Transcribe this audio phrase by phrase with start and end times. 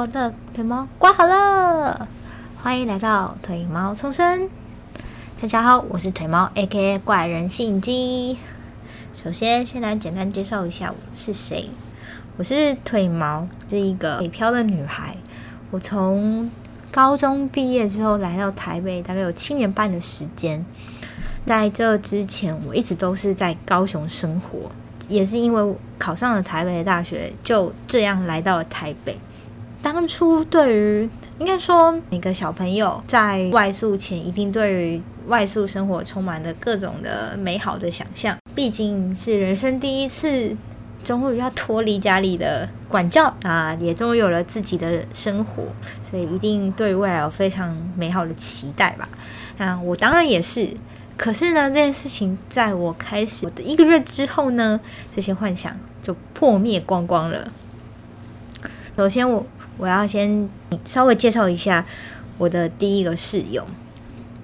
[0.00, 2.08] 我的腿毛刮好了，
[2.56, 4.48] 欢迎来到腿毛重生。
[5.42, 8.38] 大家好，我是腿毛 A.K.A 怪人信机。
[9.14, 11.68] 首先，先来简单介绍一下我是谁。
[12.38, 15.18] 我是腿毛，是一个北漂的女孩。
[15.70, 16.50] 我从
[16.90, 20.64] 高中毕业之后来到台北，大概有七年半的时间。
[21.44, 24.70] 在这之前，我一直都是在高雄生活。
[25.10, 29.18] 也是因为考上了台北的大学，就这样来到了台北。
[29.82, 31.08] 当初对于
[31.38, 38.36] 应该说每个小朋友在外宿前，一定对于外宿生活充满了各种的美好的想象。
[38.54, 40.54] 毕竟是人生第一次，
[41.02, 45.62] 终于要脱离家里的管教啊，也终于有了自己的生活，
[46.02, 49.08] 所以一定对未来有非常美好的期待吧。
[49.56, 50.68] 那我当然也是。
[51.16, 57.46] 可是呢，这件事情在我开始我的一个月之后呢，这些幻想就破灭光光了。
[58.96, 60.46] 首先，我我我要先
[60.84, 61.84] 稍微介绍一下
[62.36, 63.66] 我的第一个室友。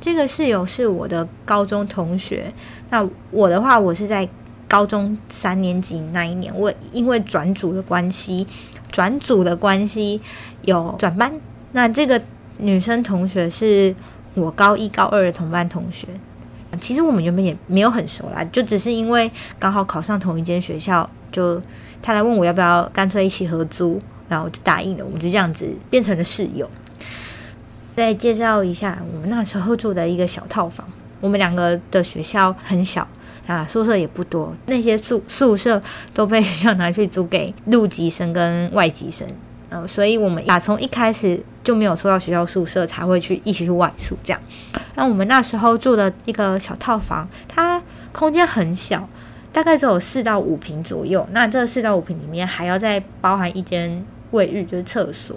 [0.00, 2.50] 这个室友是我的高中同学。
[2.88, 4.26] 那我的话，我是在
[4.66, 8.46] 高中三年级那一年，我因为转组的关系，
[8.90, 10.18] 转组的关系
[10.62, 11.30] 有转班。
[11.72, 12.20] 那这个
[12.56, 13.94] 女生同学是
[14.32, 16.08] 我高一、高二的同班同学。
[16.80, 21.60] 其实我们原本也没有很熟啦，就只是因为刚好考上同一间学校，就
[22.00, 26.68] 他来问我要不要干脆一起合租，然后就答应了，我们就这样子变成了室友。
[27.96, 30.86] 再介绍一下我们那时候住的一个小套房，
[31.20, 33.06] 我们两个的学校很小
[33.46, 35.80] 啊，宿舍也不多，那些宿宿舍
[36.12, 39.26] 都被学校拿去租给陆籍生跟外籍生。
[39.68, 44.40] 呃，所以我们打从一开始就没有抽到学校宿舍，才会去一起去外宿这样。
[44.94, 47.82] 那我们那时候住的一个小套房，它
[48.12, 49.08] 空间很小，
[49.52, 51.26] 大概只有四到五平左右。
[51.32, 55.36] 那这四到五平里面还要再包含一间卫浴，就是厕所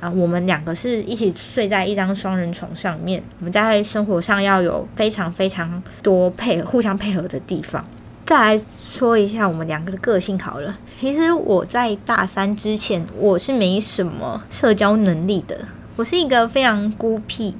[0.00, 0.10] 啊。
[0.10, 7.84] 我们两个是一起睡在一张双人床上面，我们在生活上要有非常非常多配合、互相配合的地方。
[8.24, 10.78] 再来说一下我们两个的个性好了。
[10.94, 15.58] 其实我在大三之前，我是没什么社交能力的。
[15.96, 17.54] 我是一个非常孤僻，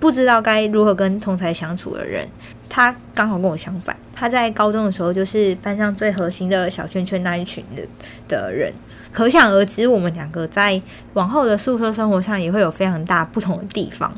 [0.00, 2.26] 不知道该如何跟同才相处的人。
[2.68, 7.86] 他刚好跟我相反，他在高中的时候就是班上最核心的小圈圈那一群的
[8.26, 8.72] 的人。
[9.16, 10.78] 可想而知，我们两个在
[11.14, 14.12] 往后的宿舍生活上也会有非常大不同的地方。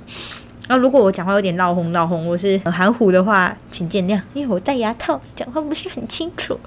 [0.67, 6.59] 那如果我讲话有点闹哄闹哄，或是很含糊的话，请见谅，因为我戴牙套，讲话不是很清楚。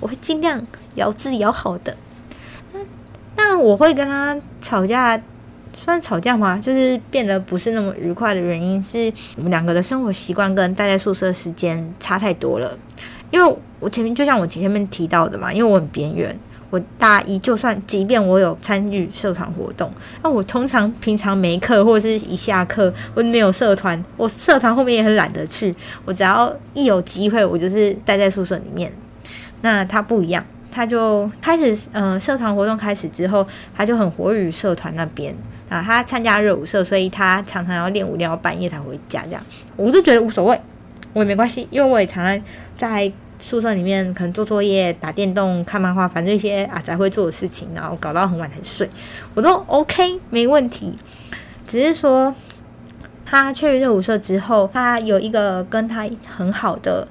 [0.00, 0.62] 我会尽量
[0.96, 1.96] 咬字咬好的。
[3.36, 5.18] 那我会跟他吵架，
[5.72, 6.58] 算吵架吗？
[6.58, 12.78] 就是变得不是那么愉快的原因，是我们两个的生活习惯跟待在宿舍时间差太多了。
[13.30, 16.38] 因为我前面就像我前面提到的嘛，因为我很边缘。
[16.70, 19.90] 我大一，就算即便我有参与社团活动，
[20.22, 25.74] 那我通常平常没课或者是一下课，我没有社团，我社团后面也很懒得去。
[26.04, 28.92] 我只要一有机会，我就是待在宿舍里面。
[29.62, 35.34] 那他不一样，他就开始，嗯，社团活动开始之后，他就很活跃于社团那边
[35.70, 35.82] 啊。
[35.82, 39.22] 他参加热舞社，所以他常常要练舞练到半夜才回家。
[39.24, 39.42] 这样，
[39.74, 40.60] 我就觉得无所谓，
[41.14, 42.38] 我也没关系，因为我也常常
[42.76, 43.10] 在。
[43.40, 48.88] 宿舍里面可能做作业、打电动、看漫画，反正一些啊才会做的事情，然后搞到很晚才睡，
[49.34, 50.94] 我都 OK 没问题。
[51.66, 52.34] 只是说
[53.24, 57.06] 他去热舞社之后，他有一个跟他很好的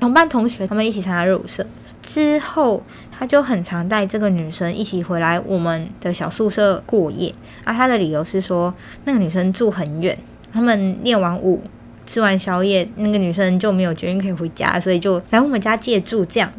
[0.00, 1.66] 同班同学，他们一起参加热舞社
[2.02, 7.32] 之后，他就很常带这个女生一起回来我们的小宿舍过夜。
[7.64, 8.72] 啊，他的理由是说
[9.04, 10.16] 那个女生住很远，
[10.52, 11.60] 他们练完舞。
[12.06, 16.24] 吃完宵夜，那个女生就没有决定可以回家，所以就来我们家借住。
[16.24, 16.52] 这样，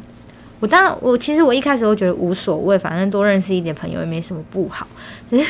[0.59, 4.87] 我当然，我其实我一开始都觉得无所谓，反正多认识一点朋友也没什么不好。
[5.29, 5.45] 只是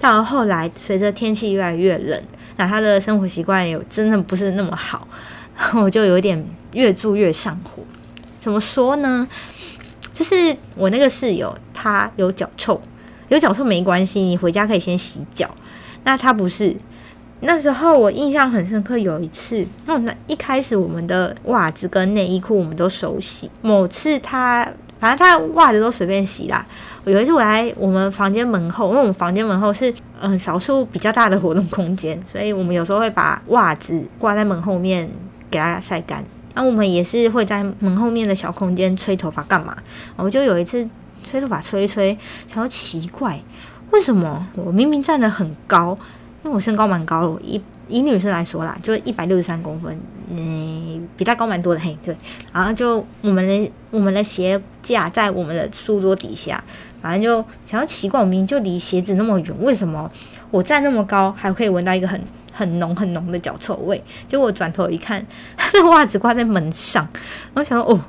[0.00, 2.22] 到了后来，随着天气越来越冷，
[2.56, 5.06] 那她的生活习惯也真的不是那么好，
[5.74, 7.82] 我就有点越住越上火。
[8.40, 9.26] 怎么说呢？
[10.12, 12.80] 就是我那个室友她有脚臭，
[13.28, 15.54] 有脚臭没关系，你回家可以先洗脚。
[16.04, 16.74] 那她不是。
[17.40, 23.50] 那时候我印象很深刻，有一次，那那一开始我们的袜子跟内衣裤我们都手洗。
[23.60, 24.66] 某次他，
[24.98, 26.66] 反正他袜子都随便洗啦。
[27.04, 35.08] 有一次我来我们房间门后，因为我们房间门后是嗯少数比较大的活动空间，所以我们有时候会把袜子挂在门后面
[35.50, 36.24] 给它晒干。
[36.54, 39.76] 然后我们也是会在门后面的小空间吹头发干嘛？
[40.16, 40.88] 我就有一次
[41.22, 42.10] 吹头发吹一吹，
[42.48, 43.38] 想要奇怪，
[43.90, 45.96] 为什么我明明站得很高？
[46.46, 50.00] 因为我身高蛮高，以以女生来说啦，就一百六十三公分，
[50.30, 51.98] 嗯，比他高蛮多的嘿。
[52.04, 52.16] 对，
[52.52, 56.62] 然后就我们的我们的鞋架在我们的书桌底下，
[57.02, 60.08] 反正就想要奇怪，我明明就离鞋子那么远，为什么
[60.52, 64.00] 我站那么高还可以闻到一个很很浓很浓的脚臭味？
[64.28, 65.26] 结果我转头一看，
[65.58, 67.08] 他的袜子挂在门上，
[67.54, 68.00] 然后想说哦。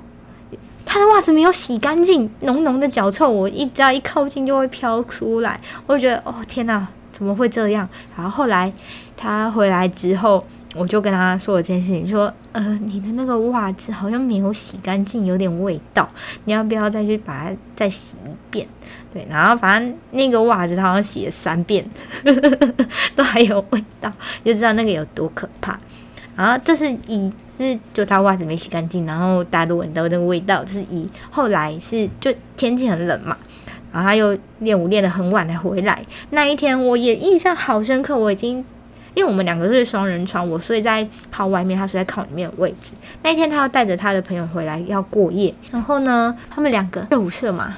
[0.89, 7.89] 他的袜子没有洗干净，浓浓的脚臭，我一只要一靠近就会飘出来，我就觉得哦天哪，怎么会这样？
[8.15, 8.71] 然后后来
[9.15, 16.07] 他回来之后，我就跟他说了这件事情，说呃你的那个袜子好像没有洗干净，有点味道，
[16.45, 18.67] 你要不要再去把它再洗一遍？
[19.11, 21.83] 对，然后反正那个袜子他好像洗了三遍，
[23.15, 24.11] 都还有味道，
[24.43, 25.75] 就知道那个有多可怕。
[26.35, 27.33] 然后这是一。
[27.59, 30.63] 是，就他袜子没洗干净，然后大家都闻到那个味道。
[30.63, 33.35] 这是一，后来是就天气很冷嘛，
[33.97, 35.99] 然后他又练舞练得很晚才回来。
[36.29, 38.63] 那一天我也印象好深刻，我已经
[39.15, 42.93] 因为我们两个是双人床，我睡在靠外面，他睡在靠里面的位置。
[43.23, 47.75] 那一天他要带着他的朋友回来要过夜，然后呢，他们两个热舞社嘛，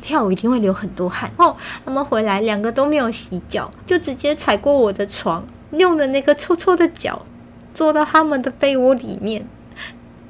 [0.00, 1.30] 跳舞一定会流很多汗。
[1.36, 7.22] 哦，他们回来两个都没有洗脚，就直接踩过我的床，用的那个臭臭的脚。
[7.72, 9.46] 坐到他们的被窝里面，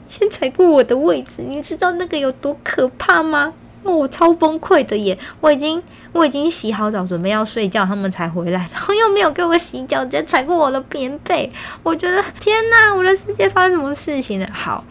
[0.06, 3.52] 先踩过我的位置，你知道那个有多可怕吗？
[3.90, 5.18] 我超崩溃的耶！
[5.40, 5.82] 我已经
[6.12, 11.50] 我已经洗好澡准备要睡觉，他们才回来， 然后又没有给我洗脚，直接踩过我的棉被。
[11.82, 14.46] 我觉得天哪，我的世界发生什么事情了？
[14.52, 14.84] 好，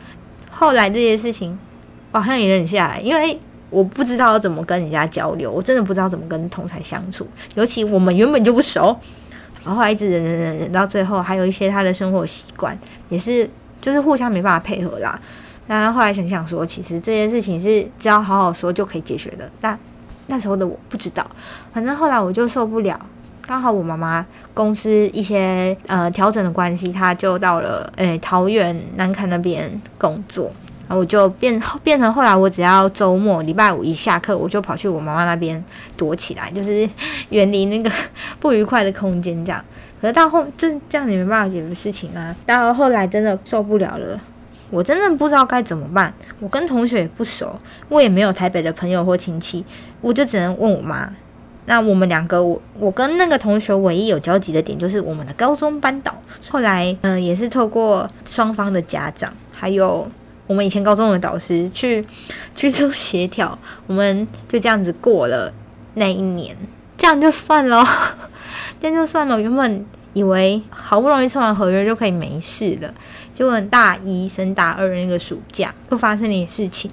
[0.49, 1.57] 后来这些事情
[2.11, 3.39] 我好像也忍下来，因为
[3.69, 8.99] 我不知道怎么跟人家交流，我真的不知道怎么跟同才相处，尤其我们原本就不熟。
[9.63, 12.75] 然后一直忍忍忍忍到最后，还有一些他的生活习惯
[13.09, 13.47] 也是，
[13.79, 15.21] 就是互相没办法配合啦。
[15.67, 19.49] 然后后来想想说，其实这件事情是只要好好说就可以解决的。
[19.59, 19.77] 但
[20.27, 21.25] 那时候的我不知道，
[21.73, 22.99] 反正后来我就受不了。
[23.45, 30.51] 刚好我妈妈公司一些呃调整的关系，她就到了诶桃园南坎那边工作。
[30.87, 35.61] 然后我就变变成后来，我只要周末礼拜五一下课，我就跑去我妈妈那边
[35.95, 36.87] 躲起来，就是
[37.29, 37.89] 远离那个
[38.39, 39.63] 不愉快的空间这样。
[40.01, 42.35] 可是到后这这样也没办法解决事情啊。
[42.45, 44.19] 到后来真的受不了了，
[44.71, 46.12] 我真的不知道该怎么办。
[46.39, 47.59] 我跟同学也不熟，
[47.89, 49.63] 我也没有台北的朋友或亲戚，
[50.01, 51.13] 我就只能问我妈。
[51.68, 56.15] 那我们两个，我我跟那个同学唯一有交集的点就是我们的高中班导。
[56.50, 60.09] 后来嗯，也是透过双方的家长还有。
[60.47, 62.03] 我们以前高中的导师去
[62.53, 63.57] 去做协调，
[63.88, 65.53] 我们就这样子过了
[65.94, 66.53] 那一年，
[66.97, 67.85] 这样就算了，
[68.81, 69.39] 这样就算了。
[69.39, 72.94] 原本以为好不容易签完合约就可以没事了，
[73.33, 76.92] 结果大一升大二那个暑假又发生了一事情。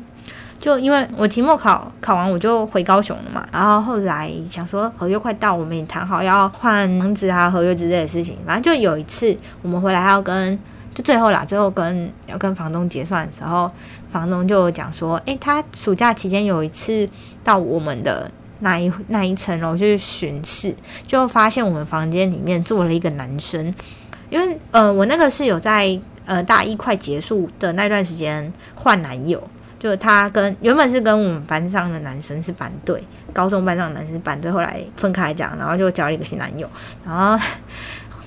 [0.60, 3.46] 就因为我期末考考完，我就回高雄了嘛。
[3.52, 8.36] 然后后来想说合约快到，我们也谈好要换房子啊、合约之类的事情。
[8.46, 10.58] 反正就有一次我们回来要跟。
[10.94, 13.70] 就最后啦，最后跟要跟房东结算的时候，
[14.10, 17.08] 房东就讲说，诶，他暑假期间有一次
[17.44, 20.74] 到我们的那一那一层楼去巡视，
[21.06, 23.72] 就发现我们房间里面坐了一个男生。
[24.28, 25.96] 因为呃，我那个是有在
[26.28, 29.42] 呃大一快结束的那段时间换男友，
[29.80, 33.02] 就他跟原本是跟我们班上的男生是反对，
[33.32, 36.70] 高中班上的男生是班队，后来分开讲，然后就交了一个新男友，
[37.04, 37.44] 然后。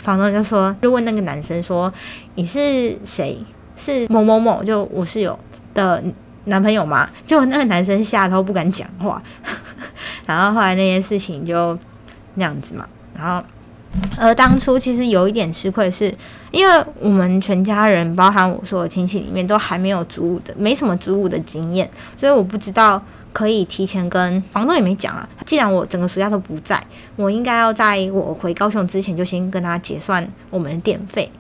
[0.01, 1.93] 房东就说，就问那个男生说
[2.33, 3.37] ：“你是谁？
[3.77, 5.37] 是某某某，就我室友
[5.75, 6.03] 的
[6.45, 9.21] 男朋友吗？”结果那个男生吓到不敢讲话。
[10.25, 11.77] 然后后来那件事情就
[12.33, 12.89] 那样子嘛。
[13.15, 13.45] 然后，
[14.17, 16.13] 而当初其实有一点吃亏，是
[16.51, 23.01] 因为我们全家人，包含我所有亲戚里面，都还没有租屋的，没什么租屋的经验，所以我不知道。
[23.33, 25.25] 可以提前跟房东也没讲啊。
[25.45, 26.77] 既然我整个暑假都不在，
[27.15, 31.31] 我应该要在我回高雄之前就先跟他结算我们的电费，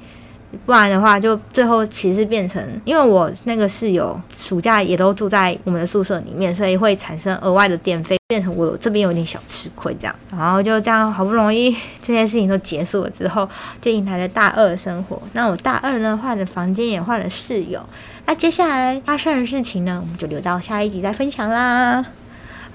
[0.65, 10.15] 不然的话就最后其实变成，因为我那个室友暑假也都住在我们的宿舍里面，所以会产生额外的电费，变成我这边有点小吃亏这样。
[10.29, 13.47] 然后就这样好不容易这件事情都结束了之后，
[13.79, 15.21] 就迎来了大二生活。
[15.33, 17.81] 那我大二呢换了房间，也换了室友。
[18.25, 22.05] 那接下来发生的事情呢，我们就留到下一集再分享啦。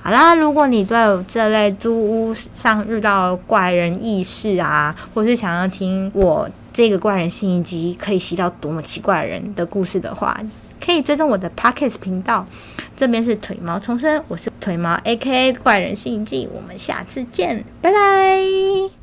[0.02, 10.38] 好啦，如果你对这类租屋上遇到怪人异事啊，或是想要听我这个怪人信息可以吸到多么奇怪人的故事的话，
[10.78, 12.46] 可以追踪我的 Pockets 频道。
[12.94, 18.95] 这边是腿毛重生，我是腿毛 A K A 怪人信记，我们下次见，拜拜。